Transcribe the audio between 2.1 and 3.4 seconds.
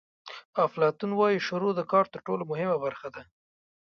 تر ټولو مهمه برخه ده.